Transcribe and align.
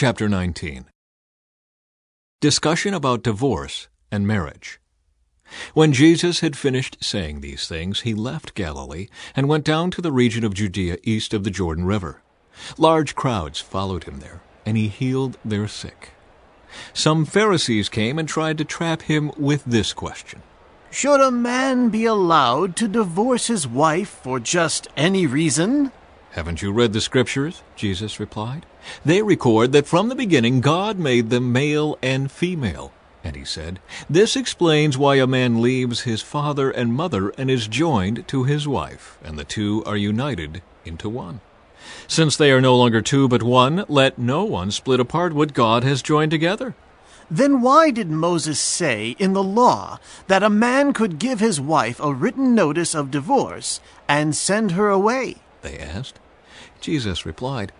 Chapter 0.00 0.28
19 0.28 0.84
Discussion 2.40 2.94
about 2.94 3.24
divorce 3.24 3.88
and 4.12 4.28
marriage. 4.28 4.78
When 5.74 5.92
Jesus 5.92 6.38
had 6.38 6.56
finished 6.56 6.98
saying 7.00 7.40
these 7.40 7.66
things, 7.66 8.02
he 8.02 8.14
left 8.14 8.54
Galilee 8.54 9.08
and 9.34 9.48
went 9.48 9.64
down 9.64 9.90
to 9.90 10.00
the 10.00 10.12
region 10.12 10.44
of 10.44 10.54
Judea 10.54 10.98
east 11.02 11.34
of 11.34 11.42
the 11.42 11.50
Jordan 11.50 11.84
River. 11.84 12.22
Large 12.76 13.16
crowds 13.16 13.58
followed 13.58 14.04
him 14.04 14.20
there, 14.20 14.40
and 14.64 14.76
he 14.76 14.86
healed 14.86 15.36
their 15.44 15.66
sick. 15.66 16.10
Some 16.92 17.24
Pharisees 17.24 17.88
came 17.88 18.20
and 18.20 18.28
tried 18.28 18.58
to 18.58 18.64
trap 18.64 19.02
him 19.02 19.32
with 19.36 19.64
this 19.64 19.92
question 19.92 20.42
Should 20.92 21.20
a 21.20 21.32
man 21.32 21.88
be 21.88 22.04
allowed 22.04 22.76
to 22.76 22.86
divorce 22.86 23.48
his 23.48 23.66
wife 23.66 24.10
for 24.10 24.38
just 24.38 24.86
any 24.96 25.26
reason? 25.26 25.90
Haven't 26.32 26.62
you 26.62 26.72
read 26.72 26.92
the 26.92 27.00
Scriptures? 27.00 27.62
Jesus 27.74 28.20
replied. 28.20 28.66
They 29.04 29.22
record 29.22 29.72
that 29.72 29.86
from 29.86 30.08
the 30.08 30.14
beginning 30.14 30.60
God 30.60 30.98
made 30.98 31.30
them 31.30 31.52
male 31.52 31.98
and 32.02 32.30
female. 32.30 32.92
And 33.24 33.34
he 33.34 33.44
said, 33.44 33.80
This 34.08 34.36
explains 34.36 34.96
why 34.96 35.16
a 35.16 35.26
man 35.26 35.60
leaves 35.60 36.02
his 36.02 36.22
father 36.22 36.70
and 36.70 36.94
mother 36.94 37.30
and 37.38 37.50
is 37.50 37.66
joined 37.66 38.28
to 38.28 38.44
his 38.44 38.68
wife, 38.68 39.18
and 39.22 39.38
the 39.38 39.44
two 39.44 39.82
are 39.84 39.96
united 39.96 40.62
into 40.84 41.08
one. 41.08 41.40
Since 42.06 42.36
they 42.36 42.52
are 42.52 42.60
no 42.60 42.76
longer 42.76 43.00
two 43.02 43.28
but 43.28 43.42
one, 43.42 43.84
let 43.88 44.18
no 44.18 44.44
one 44.44 44.70
split 44.70 45.00
apart 45.00 45.32
what 45.32 45.54
God 45.54 45.82
has 45.84 46.02
joined 46.02 46.30
together. 46.30 46.74
Then 47.30 47.60
why 47.60 47.90
did 47.90 48.10
Moses 48.10 48.58
say 48.58 49.16
in 49.18 49.32
the 49.32 49.42
law 49.42 49.98
that 50.28 50.42
a 50.42 50.48
man 50.48 50.92
could 50.92 51.18
give 51.18 51.40
his 51.40 51.60
wife 51.60 52.00
a 52.00 52.14
written 52.14 52.54
notice 52.54 52.94
of 52.94 53.10
divorce 53.10 53.80
and 54.08 54.34
send 54.34 54.72
her 54.72 54.88
away? 54.88 55.36
They 55.62 55.78
asked. 55.78 56.18
Jesus 56.80 57.26
replied, 57.26 57.72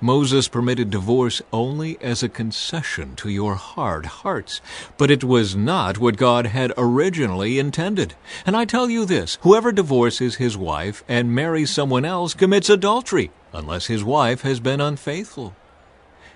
Moses 0.00 0.48
permitted 0.48 0.90
divorce 0.90 1.42
only 1.52 1.98
as 2.00 2.22
a 2.22 2.28
concession 2.28 3.14
to 3.16 3.28
your 3.28 3.54
hard 3.54 4.06
hearts, 4.06 4.60
but 4.96 5.10
it 5.10 5.22
was 5.22 5.54
not 5.54 5.98
what 5.98 6.16
God 6.16 6.46
had 6.46 6.72
originally 6.76 7.58
intended. 7.58 8.14
And 8.44 8.56
I 8.56 8.64
tell 8.64 8.90
you 8.90 9.04
this 9.04 9.38
whoever 9.42 9.72
divorces 9.72 10.36
his 10.36 10.56
wife 10.56 11.04
and 11.08 11.34
marries 11.34 11.70
someone 11.70 12.04
else 12.04 12.34
commits 12.34 12.70
adultery, 12.70 13.30
unless 13.52 13.86
his 13.86 14.02
wife 14.02 14.42
has 14.42 14.60
been 14.60 14.80
unfaithful. 14.80 15.54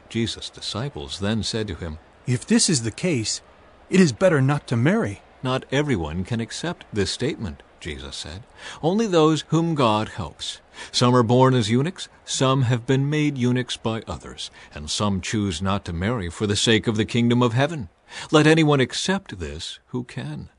Jesus' 0.08 0.50
disciples 0.50 1.20
then 1.20 1.42
said 1.42 1.68
to 1.68 1.74
him, 1.74 1.98
If 2.26 2.46
this 2.46 2.68
is 2.68 2.82
the 2.82 2.90
case, 2.90 3.40
it 3.88 4.00
is 4.00 4.12
better 4.12 4.40
not 4.40 4.66
to 4.68 4.76
marry. 4.76 5.22
Not 5.42 5.64
everyone 5.72 6.24
can 6.24 6.40
accept 6.40 6.84
this 6.92 7.10
statement. 7.10 7.62
Jesus 7.80 8.16
said. 8.16 8.42
Only 8.82 9.06
those 9.06 9.44
whom 9.48 9.74
God 9.74 10.08
helps. 10.10 10.60
Some 10.92 11.14
are 11.14 11.22
born 11.22 11.54
as 11.54 11.70
eunuchs, 11.70 12.08
some 12.24 12.62
have 12.62 12.86
been 12.86 13.10
made 13.10 13.36
eunuchs 13.36 13.76
by 13.76 14.02
others, 14.06 14.50
and 14.74 14.90
some 14.90 15.20
choose 15.20 15.60
not 15.60 15.84
to 15.86 15.92
marry 15.92 16.30
for 16.30 16.46
the 16.46 16.56
sake 16.56 16.86
of 16.86 16.96
the 16.96 17.04
kingdom 17.04 17.42
of 17.42 17.52
heaven. 17.52 17.88
Let 18.30 18.46
anyone 18.46 18.80
accept 18.80 19.38
this 19.38 19.78
who 19.88 20.04
can. 20.04 20.50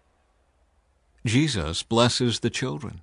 Jesus 1.26 1.84
blesses 1.84 2.40
the 2.40 2.50
children. 2.50 3.02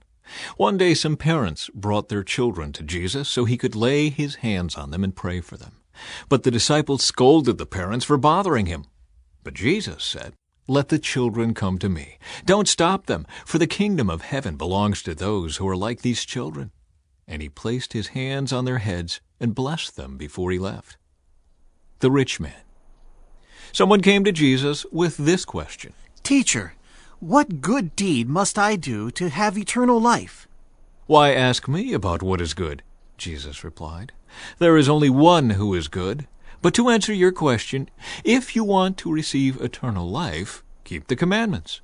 One 0.56 0.76
day 0.76 0.94
some 0.94 1.16
parents 1.16 1.70
brought 1.74 2.08
their 2.08 2.24
children 2.24 2.72
to 2.74 2.82
Jesus 2.82 3.28
so 3.28 3.44
he 3.44 3.56
could 3.56 3.74
lay 3.74 4.10
his 4.10 4.36
hands 4.36 4.76
on 4.76 4.90
them 4.90 5.04
and 5.04 5.14
pray 5.14 5.40
for 5.40 5.56
them. 5.56 5.76
But 6.28 6.42
the 6.42 6.50
disciples 6.50 7.04
scolded 7.04 7.58
the 7.58 7.66
parents 7.66 8.04
for 8.04 8.16
bothering 8.16 8.66
him. 8.66 8.84
But 9.42 9.54
Jesus 9.54 10.04
said, 10.04 10.34
let 10.68 10.90
the 10.90 10.98
children 10.98 11.54
come 11.54 11.78
to 11.78 11.88
me. 11.88 12.18
Don't 12.44 12.68
stop 12.68 13.06
them, 13.06 13.26
for 13.46 13.58
the 13.58 13.66
kingdom 13.66 14.10
of 14.10 14.22
heaven 14.22 14.56
belongs 14.56 15.02
to 15.02 15.14
those 15.14 15.56
who 15.56 15.66
are 15.66 15.76
like 15.76 16.02
these 16.02 16.24
children. 16.24 16.70
And 17.26 17.40
he 17.40 17.48
placed 17.48 17.94
his 17.94 18.08
hands 18.08 18.52
on 18.52 18.66
their 18.66 18.78
heads 18.78 19.20
and 19.40 19.54
blessed 19.54 19.96
them 19.96 20.16
before 20.16 20.50
he 20.50 20.58
left. 20.58 20.98
The 22.00 22.10
rich 22.10 22.38
man. 22.38 22.62
Someone 23.72 24.02
came 24.02 24.24
to 24.24 24.32
Jesus 24.32 24.84
with 24.92 25.16
this 25.16 25.44
question 25.44 25.94
Teacher, 26.22 26.74
what 27.18 27.60
good 27.60 27.96
deed 27.96 28.28
must 28.28 28.58
I 28.58 28.76
do 28.76 29.10
to 29.12 29.28
have 29.30 29.58
eternal 29.58 30.00
life? 30.00 30.46
Why 31.06 31.32
ask 31.32 31.66
me 31.66 31.94
about 31.94 32.22
what 32.22 32.40
is 32.40 32.52
good? 32.52 32.82
Jesus 33.16 33.64
replied. 33.64 34.12
There 34.58 34.76
is 34.76 34.88
only 34.88 35.10
one 35.10 35.50
who 35.50 35.74
is 35.74 35.88
good. 35.88 36.28
But 36.60 36.74
to 36.74 36.88
answer 36.88 37.12
your 37.12 37.32
question, 37.32 37.88
if 38.24 38.56
you 38.56 38.64
want 38.64 38.96
to 38.98 39.12
receive 39.12 39.60
eternal 39.60 40.08
life, 40.08 40.64
keep 40.84 41.06
the 41.06 41.16
commandments. 41.16 41.80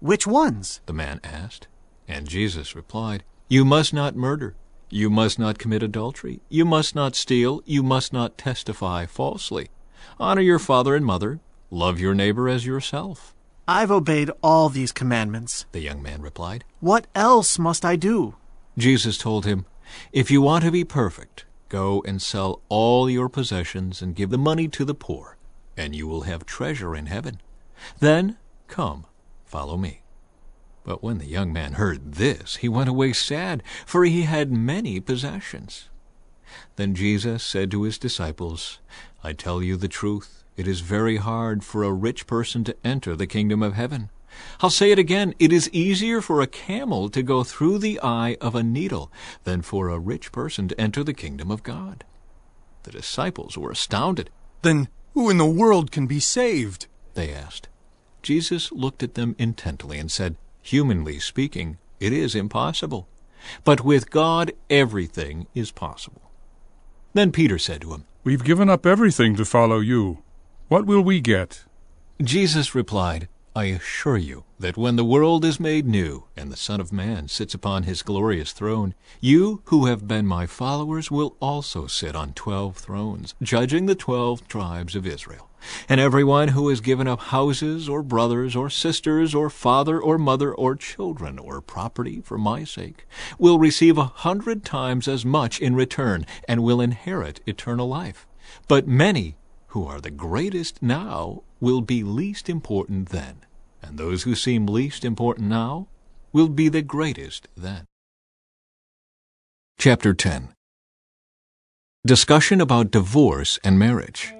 Which 0.00 0.26
ones? 0.26 0.80
The 0.86 0.92
man 0.92 1.20
asked. 1.22 1.68
And 2.08 2.28
Jesus 2.28 2.74
replied, 2.74 3.24
You 3.48 3.64
must 3.64 3.92
not 3.92 4.16
murder. 4.16 4.54
You 4.90 5.10
must 5.10 5.38
not 5.38 5.58
commit 5.58 5.82
adultery. 5.82 6.40
You 6.48 6.64
must 6.64 6.94
not 6.94 7.16
steal. 7.16 7.62
You 7.66 7.82
must 7.82 8.12
not 8.12 8.38
testify 8.38 9.06
falsely. 9.06 9.68
Honor 10.18 10.42
your 10.42 10.58
father 10.58 10.94
and 10.94 11.04
mother. 11.04 11.40
Love 11.70 11.98
your 11.98 12.14
neighbor 12.14 12.48
as 12.48 12.64
yourself. 12.64 13.34
I've 13.66 13.90
obeyed 13.90 14.30
all 14.42 14.68
these 14.68 14.92
commandments, 14.92 15.64
the 15.72 15.80
young 15.80 16.02
man 16.02 16.20
replied. 16.20 16.64
What 16.80 17.06
else 17.14 17.58
must 17.58 17.84
I 17.84 17.96
do? 17.96 18.36
Jesus 18.76 19.16
told 19.16 19.46
him, 19.46 19.64
If 20.12 20.30
you 20.30 20.42
want 20.42 20.64
to 20.64 20.70
be 20.70 20.84
perfect, 20.84 21.46
Go 21.68 22.02
and 22.06 22.20
sell 22.20 22.60
all 22.68 23.08
your 23.08 23.28
possessions 23.28 24.02
and 24.02 24.14
give 24.14 24.30
the 24.30 24.38
money 24.38 24.68
to 24.68 24.84
the 24.84 24.94
poor, 24.94 25.36
and 25.76 25.94
you 25.94 26.06
will 26.06 26.22
have 26.22 26.46
treasure 26.46 26.94
in 26.94 27.06
heaven. 27.06 27.40
Then 27.98 28.36
come, 28.68 29.06
follow 29.44 29.76
me. 29.76 30.02
But 30.84 31.02
when 31.02 31.18
the 31.18 31.26
young 31.26 31.52
man 31.52 31.74
heard 31.74 32.14
this, 32.14 32.56
he 32.56 32.68
went 32.68 32.90
away 32.90 33.12
sad, 33.14 33.62
for 33.86 34.04
he 34.04 34.22
had 34.22 34.52
many 34.52 35.00
possessions. 35.00 35.88
Then 36.76 36.94
Jesus 36.94 37.42
said 37.42 37.70
to 37.70 37.82
his 37.82 37.98
disciples, 37.98 38.80
I 39.22 39.32
tell 39.32 39.62
you 39.62 39.76
the 39.76 39.88
truth, 39.88 40.44
it 40.56 40.68
is 40.68 40.80
very 40.80 41.16
hard 41.16 41.64
for 41.64 41.82
a 41.82 41.92
rich 41.92 42.26
person 42.26 42.62
to 42.64 42.76
enter 42.84 43.16
the 43.16 43.26
kingdom 43.26 43.62
of 43.62 43.72
heaven. 43.74 44.10
I'll 44.60 44.70
say 44.70 44.90
it 44.90 44.98
again. 44.98 45.34
It 45.38 45.52
is 45.52 45.70
easier 45.72 46.20
for 46.20 46.40
a 46.40 46.46
camel 46.46 47.08
to 47.10 47.22
go 47.22 47.44
through 47.44 47.78
the 47.78 48.00
eye 48.02 48.36
of 48.40 48.54
a 48.54 48.62
needle 48.62 49.12
than 49.44 49.62
for 49.62 49.88
a 49.88 49.98
rich 49.98 50.32
person 50.32 50.68
to 50.68 50.80
enter 50.80 51.04
the 51.04 51.14
kingdom 51.14 51.50
of 51.50 51.62
God. 51.62 52.04
The 52.84 52.92
disciples 52.92 53.58
were 53.58 53.70
astounded. 53.70 54.30
Then 54.62 54.88
who 55.14 55.30
in 55.30 55.38
the 55.38 55.46
world 55.46 55.90
can 55.90 56.06
be 56.06 56.20
saved? 56.20 56.86
They 57.14 57.32
asked. 57.32 57.68
Jesus 58.22 58.72
looked 58.72 59.02
at 59.02 59.14
them 59.14 59.36
intently 59.38 59.98
and 59.98 60.10
said, 60.10 60.36
Humanly 60.62 61.18
speaking, 61.18 61.78
it 62.00 62.12
is 62.12 62.34
impossible. 62.34 63.08
But 63.64 63.84
with 63.84 64.10
God 64.10 64.52
everything 64.70 65.46
is 65.54 65.70
possible. 65.70 66.30
Then 67.12 67.32
Peter 67.32 67.58
said 67.58 67.82
to 67.82 67.92
him, 67.92 68.04
We've 68.24 68.42
given 68.42 68.70
up 68.70 68.86
everything 68.86 69.36
to 69.36 69.44
follow 69.44 69.78
you. 69.78 70.22
What 70.68 70.86
will 70.86 71.02
we 71.02 71.20
get? 71.20 71.64
Jesus 72.22 72.74
replied, 72.74 73.28
I 73.56 73.66
assure 73.66 74.16
you 74.16 74.42
that 74.58 74.76
when 74.76 74.96
the 74.96 75.04
world 75.04 75.44
is 75.44 75.60
made 75.60 75.86
new 75.86 76.24
and 76.36 76.50
the 76.50 76.56
Son 76.56 76.80
of 76.80 76.92
Man 76.92 77.28
sits 77.28 77.54
upon 77.54 77.84
his 77.84 78.02
glorious 78.02 78.50
throne, 78.50 78.94
you 79.20 79.62
who 79.66 79.86
have 79.86 80.08
been 80.08 80.26
my 80.26 80.44
followers 80.44 81.08
will 81.08 81.36
also 81.38 81.86
sit 81.86 82.16
on 82.16 82.32
twelve 82.32 82.76
thrones, 82.78 83.36
judging 83.40 83.86
the 83.86 83.94
twelve 83.94 84.48
tribes 84.48 84.96
of 84.96 85.06
Israel. 85.06 85.50
And 85.88 86.00
everyone 86.00 86.48
who 86.48 86.68
has 86.68 86.80
given 86.80 87.06
up 87.06 87.20
houses 87.20 87.88
or 87.88 88.02
brothers 88.02 88.56
or 88.56 88.68
sisters 88.68 89.36
or 89.36 89.48
father 89.48 90.00
or 90.00 90.18
mother 90.18 90.52
or 90.52 90.74
children 90.74 91.38
or 91.38 91.60
property 91.60 92.20
for 92.20 92.36
my 92.36 92.64
sake 92.64 93.06
will 93.38 93.60
receive 93.60 93.96
a 93.96 94.04
hundred 94.04 94.64
times 94.64 95.06
as 95.06 95.24
much 95.24 95.60
in 95.60 95.76
return 95.76 96.26
and 96.48 96.64
will 96.64 96.80
inherit 96.80 97.38
eternal 97.46 97.86
life. 97.86 98.26
But 98.66 98.88
many 98.88 99.36
who 99.74 99.88
are 99.88 100.00
the 100.00 100.10
greatest 100.10 100.80
now 100.80 101.42
will 101.60 101.80
be 101.80 102.04
least 102.04 102.48
important 102.48 103.08
then, 103.08 103.34
and 103.82 103.98
those 103.98 104.22
who 104.22 104.32
seem 104.32 104.66
least 104.66 105.04
important 105.04 105.48
now 105.48 105.88
will 106.32 106.48
be 106.48 106.68
the 106.68 106.80
greatest 106.80 107.48
then. 107.56 107.84
Chapter 109.76 110.14
10 110.14 110.54
Discussion 112.06 112.60
about 112.60 112.92
divorce 112.92 113.58
and 113.64 113.76
marriage. 113.76 114.32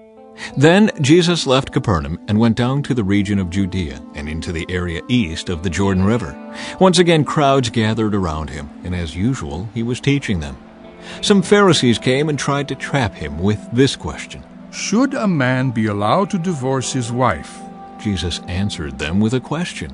Then 0.56 0.92
Jesus 1.00 1.48
left 1.48 1.72
Capernaum 1.72 2.20
and 2.28 2.38
went 2.38 2.56
down 2.56 2.84
to 2.84 2.94
the 2.94 3.02
region 3.02 3.40
of 3.40 3.50
Judea 3.50 4.00
and 4.14 4.28
into 4.28 4.52
the 4.52 4.66
area 4.68 5.02
east 5.08 5.48
of 5.48 5.64
the 5.64 5.70
Jordan 5.70 6.04
River. 6.04 6.32
Once 6.78 7.00
again, 7.00 7.24
crowds 7.24 7.70
gathered 7.70 8.14
around 8.14 8.50
him, 8.50 8.70
and 8.84 8.94
as 8.94 9.16
usual, 9.16 9.68
he 9.74 9.82
was 9.82 10.00
teaching 10.00 10.38
them. 10.38 10.56
Some 11.22 11.42
Pharisees 11.42 11.98
came 11.98 12.28
and 12.28 12.38
tried 12.38 12.68
to 12.68 12.76
trap 12.76 13.14
him 13.14 13.40
with 13.40 13.60
this 13.72 13.96
question 13.96 14.44
should 14.74 15.14
a 15.14 15.28
man 15.28 15.70
be 15.70 15.86
allowed 15.86 16.28
to 16.28 16.36
divorce 16.36 16.92
his 16.92 17.12
wife? 17.12 17.60
Jesus 18.00 18.40
answered 18.48 18.98
them 18.98 19.20
with 19.20 19.32
a 19.34 19.40
question. 19.40 19.90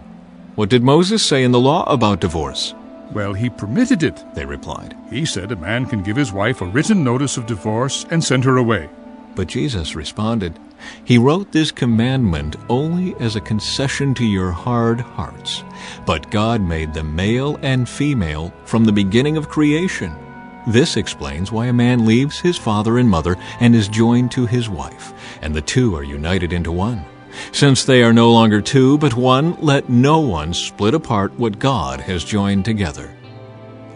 What 0.54 0.70
did 0.70 0.82
Moses 0.82 1.22
say 1.22 1.44
in 1.44 1.52
the 1.52 1.60
law 1.60 1.84
about 1.84 2.20
divorce? 2.20 2.74
Well, 3.12 3.34
he 3.34 3.50
permitted 3.50 4.02
it, 4.02 4.24
they 4.34 4.46
replied. 4.46 4.96
He 5.10 5.26
said 5.26 5.52
a 5.52 5.56
man 5.56 5.84
can 5.84 6.02
give 6.02 6.16
his 6.16 6.32
wife 6.32 6.62
a 6.62 6.66
written 6.66 7.04
notice 7.04 7.36
of 7.36 7.44
divorce 7.44 8.06
and 8.10 8.24
send 8.24 8.42
her 8.44 8.56
away. 8.56 8.88
But 9.34 9.48
Jesus 9.48 9.94
responded, 9.94 10.58
He 11.04 11.18
wrote 11.18 11.52
this 11.52 11.70
commandment 11.70 12.56
only 12.70 13.14
as 13.20 13.36
a 13.36 13.40
concession 13.40 14.14
to 14.14 14.24
your 14.24 14.50
hard 14.50 15.00
hearts. 15.00 15.62
But 16.06 16.30
God 16.30 16.62
made 16.62 16.94
them 16.94 17.14
male 17.14 17.58
and 17.62 17.86
female 17.86 18.50
from 18.64 18.86
the 18.86 18.92
beginning 18.92 19.36
of 19.36 19.50
creation. 19.50 20.16
This 20.70 20.96
explains 20.96 21.50
why 21.50 21.66
a 21.66 21.72
man 21.72 22.06
leaves 22.06 22.38
his 22.38 22.56
father 22.56 22.98
and 22.98 23.10
mother 23.10 23.36
and 23.58 23.74
is 23.74 23.88
joined 23.88 24.30
to 24.30 24.46
his 24.46 24.68
wife, 24.68 25.12
and 25.42 25.52
the 25.52 25.60
two 25.60 25.96
are 25.96 26.04
united 26.04 26.52
into 26.52 26.70
one. 26.70 27.04
Since 27.50 27.84
they 27.84 28.04
are 28.04 28.12
no 28.12 28.30
longer 28.30 28.60
two 28.60 28.96
but 28.98 29.14
one, 29.14 29.56
let 29.60 29.88
no 29.88 30.20
one 30.20 30.54
split 30.54 30.94
apart 30.94 31.36
what 31.36 31.58
God 31.58 32.00
has 32.00 32.22
joined 32.22 32.64
together. 32.64 33.12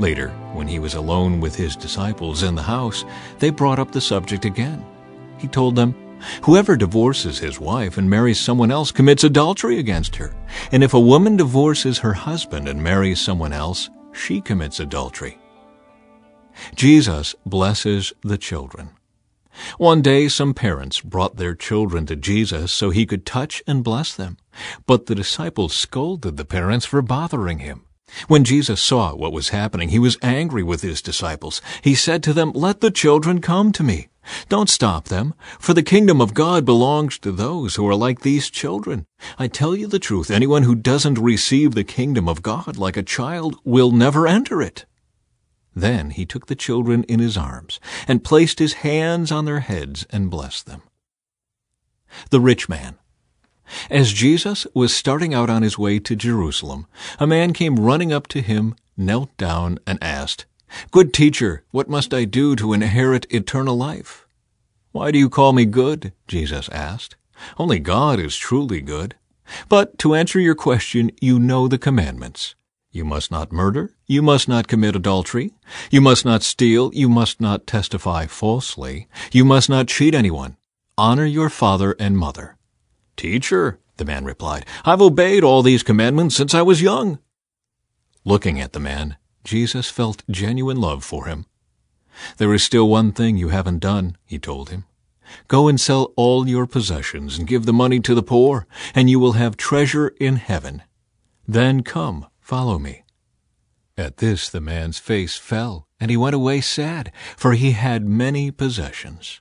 Later, 0.01 0.31
when 0.53 0.67
he 0.67 0.81
was 0.81 0.95
alone 0.95 1.39
with 1.39 1.55
his 1.55 1.77
disciples 1.77 2.43
in 2.43 2.57
the 2.57 2.63
house, 2.63 3.05
they 3.39 3.51
brought 3.51 3.79
up 3.79 3.93
the 3.93 4.01
subject 4.01 4.45
again. 4.45 4.85
He 5.39 5.47
told 5.47 5.77
them, 5.77 5.95
Whoever 6.43 6.77
divorces 6.77 7.39
his 7.39 7.61
wife 7.61 7.99
and 7.99 8.11
marries 8.11 8.41
someone 8.41 8.73
else 8.73 8.91
commits 8.91 9.23
adultery 9.23 9.79
against 9.79 10.17
her. 10.17 10.35
And 10.73 10.83
if 10.83 10.93
a 10.93 10.99
woman 10.99 11.37
divorces 11.37 11.99
her 11.99 12.15
husband 12.15 12.67
and 12.67 12.83
marries 12.83 13.21
someone 13.21 13.53
else, 13.53 13.91
she 14.13 14.41
commits 14.41 14.81
adultery. 14.81 15.39
Jesus 16.75 17.35
blesses 17.45 18.13
the 18.23 18.39
children. 18.39 18.91
One 19.79 20.03
day 20.03 20.29
some 20.29 20.53
parents 20.53 21.01
brought 21.01 21.37
their 21.37 21.55
children 21.55 22.07
to 22.07 22.17
Jesus 22.17 22.73
so 22.73 22.91
he 22.91 23.07
could 23.07 23.25
touch 23.25 23.63
and 23.67 23.85
bless 23.85 24.15
them. 24.15 24.37
But 24.87 25.07
the 25.07 25.15
disciples 25.15 25.75
scolded 25.75 26.37
the 26.37 26.45
parents 26.45 26.87
for 26.87 27.03
bothering 27.03 27.61
him. 27.61 27.85
When 28.29 28.45
Jesus 28.45 28.81
saw 28.81 29.15
what 29.15 29.33
was 29.33 29.49
happening, 29.49 29.89
he 29.89 29.99
was 29.99 30.19
angry 30.23 30.63
with 30.63 30.83
his 30.83 31.03
disciples. 31.03 31.61
He 31.83 31.95
said 31.95 32.23
to 32.25 32.33
them, 32.33 32.53
Let 32.53 32.81
the 32.81 32.91
children 32.91 33.41
come 33.41 33.73
to 33.73 33.83
me. 33.83 34.09
Don't 34.49 34.71
stop 34.71 35.07
them, 35.07 35.35
for 35.59 35.75
the 35.75 35.83
kingdom 35.83 36.21
of 36.21 36.35
God 36.35 36.65
belongs 36.65 37.19
to 37.19 37.33
those 37.33 37.75
who 37.75 37.87
are 37.89 37.95
like 37.95 38.21
these 38.21 38.51
children. 38.51 39.07
I 39.39 39.49
tell 39.49 39.77
you 39.77 39.87
the 39.87 39.99
truth, 39.99 40.31
anyone 40.31 40.63
who 40.63 40.75
doesn't 40.75 41.19
receive 41.19 41.75
the 41.75 41.85
kingdom 41.85 42.29
of 42.29 42.43
God 42.43 42.77
like 42.77 42.97
a 42.97 43.03
child 43.03 43.57
will 43.65 43.91
never 43.91 44.27
enter 44.27 44.63
it. 44.63 44.87
Then 45.75 46.11
he 46.11 46.25
took 46.25 46.47
the 46.47 46.55
children 46.55 47.05
in 47.05 47.21
his 47.21 47.37
arms 47.37 47.81
and 48.07 48.25
placed 48.25 48.59
his 48.59 48.75
hands 48.75 49.33
on 49.33 49.45
their 49.45 49.61
heads 49.61 50.07
and 50.11 50.31
blessed 50.31 50.67
them. 50.67 50.83
The 52.31 52.41
rich 52.41 52.69
man. 52.69 52.97
As 53.91 54.13
Jesus 54.13 54.67
was 54.75 54.95
starting 54.95 55.35
out 55.35 55.51
on 55.51 55.63
his 55.63 55.79
way 55.79 55.99
to 55.99 56.15
Jerusalem, 56.15 56.87
a 57.19 57.27
man 57.27 57.53
came 57.53 57.77
running 57.77 58.13
up 58.13 58.27
to 58.29 58.43
him, 58.43 58.75
knelt 58.97 59.35
down, 59.37 59.79
and 59.87 59.99
asked, 60.03 60.47
Good 60.91 61.13
teacher, 61.13 61.65
what 61.71 61.89
must 61.89 62.13
I 62.13 62.25
do 62.25 62.57
to 62.57 62.73
inherit 62.73 63.27
eternal 63.31 63.77
life? 63.77 64.27
Why 64.93 65.11
do 65.11 65.19
you 65.19 65.29
call 65.29 65.53
me 65.53 65.65
good? 65.65 66.13
Jesus 66.29 66.69
asked. 66.69 67.17
Only 67.59 67.79
God 67.79 68.21
is 68.21 68.37
truly 68.37 68.81
good. 68.81 69.17
But 69.69 69.99
to 69.99 70.15
answer 70.15 70.39
your 70.39 70.55
question, 70.55 71.11
you 71.21 71.39
know 71.39 71.69
the 71.69 71.79
commandments. 71.79 72.55
You 72.95 73.05
must 73.05 73.33
not 73.33 73.51
murder. 73.51 73.97
You 74.07 74.23
must 74.23 74.47
not 74.47 74.69
commit 74.69 74.95
adultery. 74.95 75.53
You 75.91 76.01
must 76.01 76.25
not 76.25 76.45
steal. 76.45 76.93
You 76.95 77.09
must 77.09 77.41
not 77.41 77.67
testify 77.67 78.27
falsely. 78.27 79.09
You 79.33 79.45
must 79.45 79.69
not 79.69 79.89
cheat 79.89 80.15
anyone. 80.15 80.57
Honor 80.97 81.25
your 81.25 81.49
father 81.51 81.97
and 81.99 82.17
mother. 82.17 82.57
Teacher, 83.17 83.81
the 83.97 84.05
man 84.05 84.25
replied, 84.25 84.65
I've 84.85 85.03
obeyed 85.03 85.43
all 85.43 85.61
these 85.63 85.83
commandments 85.83 86.37
since 86.37 86.55
I 86.55 86.63
was 86.63 86.83
young. 86.83 87.19
Looking 88.25 88.61
at 88.61 88.75
the 88.75 88.79
man, 88.79 89.17
Jesus 89.43 89.91
felt 89.91 90.23
genuine 90.31 90.81
love 90.81 91.03
for 91.03 91.27
him. 91.27 91.47
There 92.37 92.55
is 92.55 92.63
still 92.63 92.89
one 92.89 93.11
thing 93.11 93.37
you 93.37 93.49
haven't 93.49 93.81
done, 93.81 94.17
he 94.25 94.39
told 94.39 94.71
him. 94.71 94.85
Go 95.49 95.67
and 95.67 95.81
sell 95.81 96.13
all 96.15 96.49
your 96.49 96.65
possessions 96.65 97.39
and 97.39 97.49
give 97.49 97.67
the 97.67 97.73
money 97.73 97.99
to 97.99 98.15
the 98.15 98.23
poor, 98.23 98.69
and 98.95 99.11
you 99.11 99.19
will 99.19 99.33
have 99.33 99.57
treasure 99.57 100.15
in 100.21 100.37
heaven. 100.37 100.83
Then 101.49 101.83
come, 101.83 102.27
Follow 102.45 102.79
me. 102.79 103.05
At 103.97 104.19
this 104.19 104.51
the 104.51 104.61
man's 104.61 104.99
face 104.99 105.35
fell, 105.35 105.89
and 105.99 106.11
he 106.11 106.17
went 106.19 106.35
away 106.35 106.61
sad, 106.61 107.11
for 107.39 107.55
he 107.55 107.71
had 107.71 108.07
many 108.07 108.51
possessions. 108.51 109.41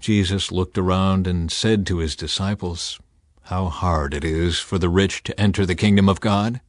Jesus 0.00 0.50
looked 0.50 0.76
around 0.76 1.28
and 1.28 1.48
said 1.48 1.86
to 1.86 1.98
his 1.98 2.16
disciples, 2.16 2.98
How 3.42 3.66
hard 3.66 4.14
it 4.14 4.24
is 4.24 4.58
for 4.58 4.78
the 4.78 4.88
rich 4.88 5.22
to 5.24 5.40
enter 5.40 5.64
the 5.64 5.76
kingdom 5.76 6.08
of 6.08 6.20
God! 6.20 6.60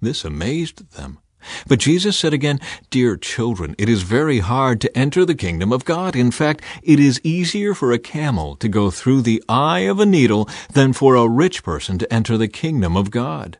This 0.00 0.24
amazed 0.24 0.92
them. 0.92 1.18
But 1.66 1.80
Jesus 1.80 2.16
said 2.16 2.32
again, 2.32 2.60
Dear 2.88 3.16
children, 3.16 3.74
it 3.78 3.88
is 3.88 4.02
very 4.02 4.38
hard 4.38 4.80
to 4.82 4.96
enter 4.96 5.24
the 5.24 5.34
kingdom 5.34 5.72
of 5.72 5.84
God. 5.84 6.14
In 6.14 6.30
fact, 6.30 6.62
it 6.84 7.00
is 7.00 7.20
easier 7.24 7.74
for 7.74 7.90
a 7.90 7.98
camel 7.98 8.54
to 8.54 8.68
go 8.68 8.92
through 8.92 9.22
the 9.22 9.42
eye 9.48 9.90
of 9.90 9.98
a 9.98 10.06
needle 10.06 10.48
than 10.72 10.92
for 10.92 11.16
a 11.16 11.28
rich 11.28 11.64
person 11.64 11.98
to 11.98 12.14
enter 12.14 12.38
the 12.38 12.46
kingdom 12.46 12.96
of 12.96 13.10
God. 13.10 13.58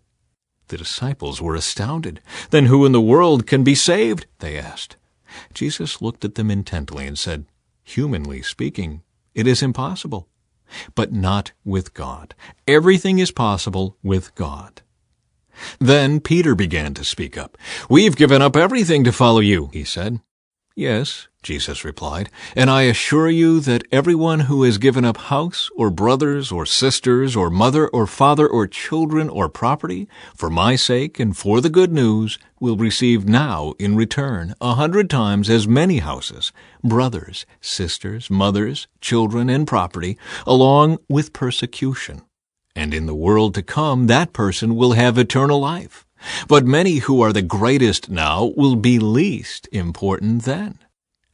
The 0.68 0.76
disciples 0.76 1.40
were 1.40 1.54
astounded. 1.54 2.20
Then 2.50 2.66
who 2.66 2.84
in 2.84 2.92
the 2.92 3.00
world 3.00 3.46
can 3.46 3.64
be 3.64 3.74
saved? 3.74 4.26
they 4.38 4.58
asked. 4.58 4.96
Jesus 5.54 6.00
looked 6.02 6.24
at 6.24 6.34
them 6.34 6.50
intently 6.50 7.06
and 7.06 7.18
said, 7.18 7.46
Humanly 7.84 8.42
speaking, 8.42 9.02
it 9.34 9.46
is 9.46 9.62
impossible, 9.62 10.28
but 10.94 11.12
not 11.12 11.52
with 11.64 11.94
God. 11.94 12.34
Everything 12.66 13.18
is 13.18 13.30
possible 13.30 13.96
with 14.02 14.34
God. 14.34 14.82
Then 15.78 16.20
Peter 16.20 16.54
began 16.54 16.94
to 16.94 17.04
speak 17.04 17.38
up. 17.38 17.56
We've 17.88 18.16
given 18.16 18.42
up 18.42 18.56
everything 18.56 19.04
to 19.04 19.12
follow 19.12 19.40
you, 19.40 19.70
he 19.72 19.84
said. 19.84 20.20
Yes, 20.76 21.27
Jesus 21.42 21.84
replied, 21.84 22.30
and 22.56 22.68
I 22.68 22.82
assure 22.82 23.30
you 23.30 23.60
that 23.60 23.86
everyone 23.92 24.40
who 24.40 24.64
has 24.64 24.76
given 24.76 25.04
up 25.04 25.16
house, 25.16 25.70
or 25.76 25.88
brothers, 25.88 26.50
or 26.50 26.66
sisters, 26.66 27.36
or 27.36 27.48
mother, 27.48 27.88
or 27.88 28.06
father, 28.08 28.46
or 28.46 28.66
children, 28.66 29.28
or 29.28 29.48
property, 29.48 30.08
for 30.34 30.50
my 30.50 30.74
sake 30.74 31.20
and 31.20 31.36
for 31.36 31.60
the 31.60 31.70
good 31.70 31.92
news, 31.92 32.38
will 32.60 32.76
receive 32.76 33.28
now 33.28 33.74
in 33.78 33.96
return 33.96 34.54
a 34.60 34.74
hundred 34.74 35.08
times 35.08 35.48
as 35.48 35.68
many 35.68 35.98
houses, 35.98 36.52
brothers, 36.82 37.46
sisters, 37.60 38.28
mothers, 38.28 38.88
children, 39.00 39.48
and 39.48 39.66
property, 39.66 40.18
along 40.44 40.98
with 41.08 41.32
persecution. 41.32 42.22
And 42.74 42.92
in 42.92 43.06
the 43.06 43.14
world 43.14 43.54
to 43.54 43.62
come, 43.62 44.06
that 44.08 44.32
person 44.32 44.74
will 44.74 44.92
have 44.92 45.16
eternal 45.16 45.60
life. 45.60 46.04
But 46.48 46.66
many 46.66 46.96
who 46.96 47.20
are 47.20 47.32
the 47.32 47.42
greatest 47.42 48.10
now 48.10 48.52
will 48.56 48.76
be 48.76 48.98
least 48.98 49.68
important 49.70 50.42
then, 50.42 50.78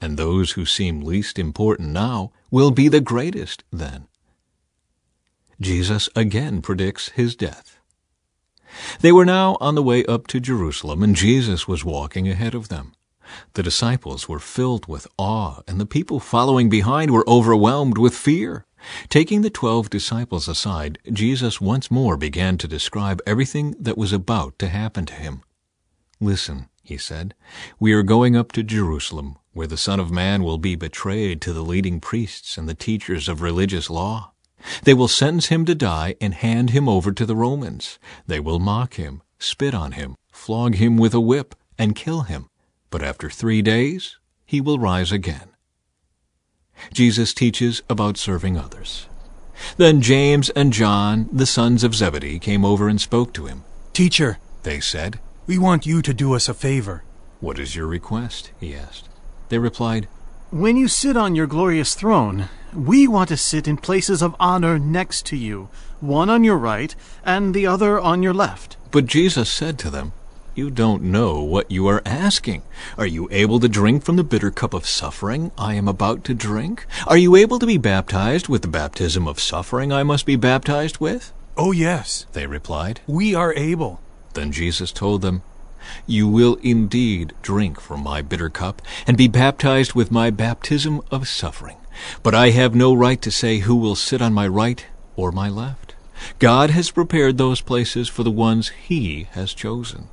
and 0.04 0.16
those 0.16 0.52
who 0.52 0.66
seem 0.66 1.00
least 1.00 1.38
important 1.38 1.88
now 1.88 2.30
will 2.50 2.70
be 2.70 2.88
the 2.88 3.00
greatest 3.00 3.64
then. 3.72 4.06
Jesus 5.60 6.08
again 6.14 6.60
predicts 6.60 7.08
his 7.10 7.34
death. 7.34 7.78
They 9.00 9.12
were 9.12 9.24
now 9.24 9.56
on 9.60 9.74
the 9.74 9.82
way 9.82 10.04
up 10.04 10.26
to 10.28 10.40
Jerusalem, 10.40 11.02
and 11.02 11.16
Jesus 11.16 11.66
was 11.66 11.84
walking 11.84 12.28
ahead 12.28 12.54
of 12.54 12.68
them. 12.68 12.92
The 13.54 13.62
disciples 13.62 14.28
were 14.28 14.38
filled 14.38 14.86
with 14.86 15.06
awe, 15.16 15.60
and 15.66 15.80
the 15.80 15.86
people 15.86 16.20
following 16.20 16.68
behind 16.68 17.10
were 17.10 17.28
overwhelmed 17.28 17.96
with 17.96 18.14
fear. 18.14 18.66
Taking 19.08 19.40
the 19.40 19.48
twelve 19.48 19.88
disciples 19.88 20.48
aside, 20.48 20.98
Jesus 21.10 21.60
once 21.60 21.90
more 21.90 22.18
began 22.18 22.58
to 22.58 22.68
describe 22.68 23.22
everything 23.26 23.74
that 23.78 23.96
was 23.96 24.12
about 24.12 24.58
to 24.58 24.68
happen 24.68 25.06
to 25.06 25.14
him. 25.14 25.42
Listen, 26.20 26.68
he 26.82 26.98
said, 26.98 27.34
we 27.80 27.94
are 27.94 28.02
going 28.02 28.36
up 28.36 28.52
to 28.52 28.62
Jerusalem, 28.62 29.38
where 29.54 29.66
the 29.66 29.76
Son 29.76 29.98
of 29.98 30.10
Man 30.10 30.42
will 30.44 30.58
be 30.58 30.74
betrayed 30.74 31.40
to 31.40 31.52
the 31.52 31.62
leading 31.62 32.00
priests 32.00 32.58
and 32.58 32.68
the 32.68 32.74
teachers 32.74 33.28
of 33.28 33.40
religious 33.40 33.88
law. 33.88 34.32
They 34.82 34.94
will 34.94 35.08
sentence 35.08 35.46
him 35.46 35.64
to 35.64 35.74
die 35.74 36.16
and 36.20 36.34
hand 36.34 36.70
him 36.70 36.88
over 36.88 37.12
to 37.12 37.24
the 37.24 37.36
Romans. 37.36 37.98
They 38.26 38.40
will 38.40 38.58
mock 38.58 38.94
him, 38.94 39.22
spit 39.38 39.74
on 39.74 39.92
him, 39.92 40.16
flog 40.32 40.74
him 40.76 40.96
with 40.96 41.14
a 41.14 41.20
whip, 41.20 41.54
and 41.78 41.94
kill 41.94 42.22
him. 42.22 42.48
But 42.90 43.02
after 43.02 43.30
three 43.30 43.62
days 43.62 44.18
he 44.44 44.60
will 44.60 44.78
rise 44.78 45.12
again. 45.12 45.50
Jesus 46.92 47.32
teaches 47.32 47.82
about 47.88 48.16
serving 48.16 48.56
others. 48.56 49.06
Then 49.76 50.00
James 50.00 50.50
and 50.50 50.72
John, 50.72 51.28
the 51.32 51.46
sons 51.46 51.84
of 51.84 51.94
Zebedee, 51.94 52.40
came 52.40 52.64
over 52.64 52.88
and 52.88 53.00
spoke 53.00 53.32
to 53.34 53.46
him. 53.46 53.64
Teacher, 53.92 54.38
They 54.64 54.80
said, 54.80 55.20
we 55.46 55.58
want 55.58 55.86
you 55.86 56.00
to 56.02 56.14
do 56.14 56.34
us 56.34 56.48
a 56.48 56.54
favor. 56.54 57.04
What 57.40 57.58
is 57.58 57.76
your 57.76 57.86
request? 57.86 58.50
he 58.58 58.74
asked. 58.74 59.08
They 59.48 59.58
replied, 59.58 60.08
When 60.50 60.76
you 60.76 60.88
sit 60.88 61.16
on 61.16 61.34
your 61.34 61.46
glorious 61.46 61.94
throne, 61.94 62.48
we 62.74 63.06
want 63.06 63.28
to 63.28 63.36
sit 63.36 63.68
in 63.68 63.76
places 63.76 64.22
of 64.22 64.34
honor 64.40 64.78
next 64.78 65.26
to 65.26 65.36
you, 65.36 65.68
one 66.00 66.28
on 66.30 66.44
your 66.44 66.58
right 66.58 66.94
and 67.24 67.54
the 67.54 67.66
other 67.66 68.00
on 68.00 68.22
your 68.22 68.34
left. 68.34 68.76
But 68.90 69.06
Jesus 69.06 69.48
said 69.50 69.78
to 69.80 69.90
them, 69.90 70.12
You 70.54 70.70
don't 70.70 71.02
know 71.02 71.40
what 71.42 71.70
you 71.70 71.86
are 71.88 72.02
asking. 72.04 72.62
Are 72.98 73.06
you 73.06 73.28
able 73.30 73.60
to 73.60 73.68
drink 73.68 74.02
from 74.04 74.16
the 74.16 74.24
bitter 74.24 74.50
cup 74.50 74.74
of 74.74 74.86
suffering 74.86 75.50
I 75.58 75.74
am 75.74 75.88
about 75.88 76.24
to 76.24 76.34
drink? 76.34 76.86
Are 77.06 77.16
you 77.18 77.36
able 77.36 77.58
to 77.58 77.66
be 77.66 77.78
baptized 77.78 78.48
with 78.48 78.62
the 78.62 78.68
baptism 78.68 79.26
of 79.28 79.40
suffering 79.40 79.92
I 79.92 80.02
must 80.02 80.26
be 80.26 80.36
baptized 80.36 80.98
with? 80.98 81.32
Oh, 81.56 81.70
yes, 81.72 82.26
They 82.32 82.46
replied. 82.48 83.00
we 83.06 83.34
are 83.34 83.54
able. 83.54 84.00
Then 84.34 84.50
Jesus 84.50 84.90
told 84.90 85.22
them, 85.22 85.42
You 86.06 86.28
will 86.28 86.56
indeed 86.62 87.32
drink 87.42 87.80
from 87.80 88.02
my 88.02 88.22
bitter 88.22 88.50
cup 88.50 88.82
and 89.06 89.16
be 89.16 89.28
baptized 89.28 89.94
with 89.94 90.10
my 90.10 90.30
baptism 90.30 91.00
of 91.10 91.28
suffering. 91.28 91.76
But 92.22 92.34
I 92.34 92.50
have 92.50 92.74
no 92.74 92.92
right 92.92 93.20
to 93.22 93.30
say 93.30 93.58
who 93.58 93.76
will 93.76 93.96
sit 93.96 94.20
on 94.20 94.32
my 94.32 94.48
right 94.48 94.84
or 95.16 95.32
my 95.32 95.48
left. 95.48 95.94
God 96.38 96.70
has 96.70 96.90
prepared 96.90 97.38
those 97.38 97.60
places 97.60 98.08
for 98.08 98.22
the 98.22 98.30
ones 98.30 98.70
he 98.70 99.28
has 99.32 99.54
chosen. 99.54 100.08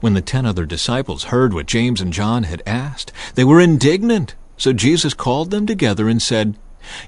When 0.00 0.14
the 0.14 0.20
ten 0.20 0.46
other 0.46 0.64
disciples 0.64 1.24
heard 1.24 1.52
what 1.52 1.66
James 1.66 2.00
and 2.00 2.12
John 2.12 2.44
had 2.44 2.62
asked, 2.66 3.12
they 3.34 3.44
were 3.44 3.60
indignant. 3.60 4.34
So 4.56 4.72
Jesus 4.72 5.14
called 5.14 5.50
them 5.50 5.66
together 5.66 6.08
and 6.08 6.22
said, 6.22 6.56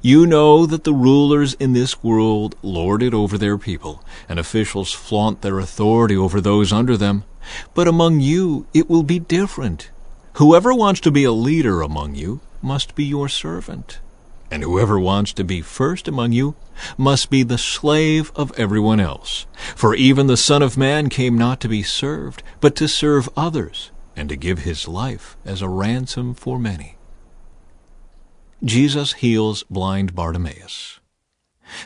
You 0.03 0.27
know 0.27 0.67
that 0.67 0.85
the 0.85 0.93
rulers 0.93 1.55
in 1.55 1.73
this 1.73 2.03
world 2.03 2.57
lord 2.63 3.03
it 3.03 3.15
over 3.15 3.37
their 3.39 3.59
people, 3.59 4.03
and 4.29 4.39
officials 4.39 4.93
flaunt 4.93 5.43
their 5.43 5.59
authority 5.59 6.17
over 6.17 6.41
those 6.41 6.73
under 6.73 6.97
them. 6.97 7.25
But 7.75 7.89
among 7.89 8.21
you 8.21 8.67
it 8.73 8.89
will 8.89 9.03
be 9.03 9.19
different. 9.19 9.91
Whoever 10.35 10.75
wants 10.75 11.01
to 11.01 11.11
be 11.11 11.25
a 11.25 11.33
leader 11.33 11.83
among 11.83 12.15
you 12.15 12.41
must 12.61 12.95
be 12.95 13.05
your 13.05 13.29
servant. 13.29 14.01
And 14.51 14.63
whoever 14.63 14.99
wants 15.01 15.33
to 15.35 15.45
be 15.45 15.61
first 15.61 16.07
among 16.07 16.33
you 16.33 16.55
must 16.97 17.31
be 17.31 17.43
the 17.43 17.59
slave 17.59 18.31
of 18.37 18.53
everyone 18.59 19.01
else. 19.01 19.47
For 19.75 19.95
even 19.95 20.27
the 20.27 20.37
Son 20.37 20.63
of 20.63 20.77
Man 20.77 21.09
came 21.09 21.37
not 21.37 21.61
to 21.61 21.69
be 21.69 21.83
served, 21.83 22.43
but 22.61 22.77
to 22.77 22.89
serve 22.89 23.29
others, 23.37 23.91
and 24.17 24.29
to 24.29 24.37
give 24.37 24.61
his 24.61 24.87
life 24.87 25.37
as 25.45 25.63
a 25.63 25.69
ransom 25.69 26.35
for 26.35 26.59
many. 26.59 26.97
Jesus 28.65 29.13
heals 29.13 29.63
blind 29.65 30.15
Bartimaeus. 30.15 30.99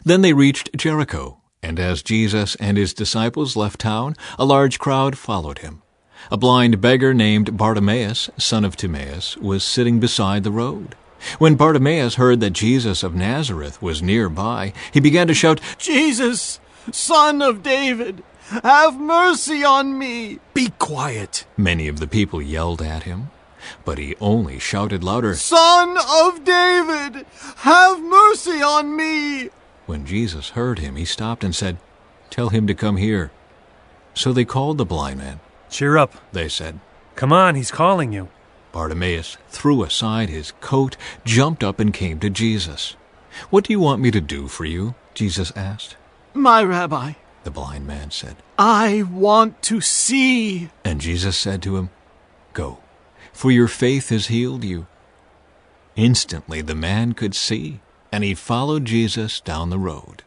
Then 0.04 0.22
they 0.22 0.32
reached 0.32 0.76
Jericho, 0.76 1.40
and 1.60 1.80
as 1.80 2.04
Jesus 2.04 2.54
and 2.56 2.76
his 2.76 2.94
disciples 2.94 3.56
left 3.56 3.80
town, 3.80 4.14
a 4.38 4.44
large 4.44 4.78
crowd 4.78 5.18
followed 5.18 5.58
him. 5.58 5.82
A 6.30 6.36
blind 6.36 6.80
beggar 6.80 7.12
named 7.12 7.56
Bartimaeus, 7.56 8.30
son 8.38 8.64
of 8.64 8.76
Timaeus, 8.76 9.36
was 9.38 9.64
sitting 9.64 9.98
beside 9.98 10.44
the 10.44 10.52
road. 10.52 10.94
When 11.40 11.56
Bartimaeus 11.56 12.14
heard 12.14 12.38
that 12.40 12.50
Jesus 12.50 13.02
of 13.02 13.12
Nazareth 13.12 13.82
was 13.82 14.00
nearby, 14.00 14.72
he 14.92 15.00
began 15.00 15.26
to 15.26 15.34
shout, 15.34 15.60
Jesus, 15.78 16.60
son 16.92 17.42
of 17.42 17.64
David, 17.64 18.22
have 18.62 19.00
mercy 19.00 19.64
on 19.64 19.98
me. 19.98 20.38
Be 20.54 20.68
quiet. 20.78 21.44
Many 21.56 21.88
of 21.88 21.98
the 21.98 22.06
people 22.06 22.40
yelled 22.40 22.82
at 22.82 23.02
him, 23.02 23.30
but 23.84 23.98
he 23.98 24.14
only 24.20 24.58
shouted 24.58 25.02
louder, 25.04 25.34
Son 25.34 25.96
of 25.98 26.44
David, 26.44 27.26
have 27.56 28.00
mercy 28.02 28.62
on 28.62 28.96
me. 28.96 29.50
When 29.86 30.04
Jesus 30.04 30.50
heard 30.50 30.78
him, 30.78 30.96
he 30.96 31.04
stopped 31.04 31.42
and 31.42 31.54
said, 31.54 31.78
Tell 32.30 32.50
him 32.50 32.66
to 32.66 32.74
come 32.74 32.96
here. 32.98 33.30
So 34.14 34.32
they 34.32 34.44
called 34.44 34.78
the 34.78 34.84
blind 34.84 35.18
man. 35.18 35.40
Cheer 35.70 35.96
up. 35.96 36.12
They 36.32 36.48
said, 36.48 36.80
Come 37.14 37.32
on, 37.32 37.54
he's 37.54 37.70
calling 37.70 38.12
you. 38.12 38.28
Bartimaeus 38.72 39.38
threw 39.48 39.82
aside 39.82 40.28
his 40.28 40.52
coat, 40.60 40.96
jumped 41.24 41.64
up, 41.64 41.80
and 41.80 41.92
came 41.92 42.20
to 42.20 42.30
Jesus. 42.30 42.96
What 43.50 43.64
do 43.64 43.72
you 43.72 43.80
want 43.80 44.02
me 44.02 44.10
to 44.10 44.20
do 44.20 44.48
for 44.48 44.64
you? 44.64 44.94
Jesus 45.14 45.52
asked. 45.56 45.96
My 46.34 46.62
rabbi, 46.62 47.14
The 47.44 47.50
blind 47.50 47.86
man 47.86 48.10
said. 48.10 48.36
I 48.58 49.02
want 49.02 49.62
to 49.62 49.80
see. 49.80 50.70
And 50.84 51.00
Jesus 51.00 51.36
said 51.36 51.62
to 51.62 51.76
him, 51.76 51.90
Go, 52.52 52.78
for 53.38 53.52
your 53.52 53.68
faith 53.68 54.08
has 54.08 54.26
healed 54.26 54.64
you. 54.64 54.84
Instantly 55.94 56.60
the 56.60 56.74
man 56.74 57.12
could 57.12 57.36
see, 57.36 57.78
and 58.10 58.24
he 58.24 58.34
followed 58.34 58.84
Jesus 58.84 59.40
down 59.40 59.70
the 59.70 59.78
road. 59.78 60.24